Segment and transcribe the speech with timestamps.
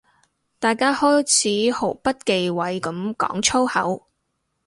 [0.57, 4.07] 大家開始毫不忌諱噉講粗口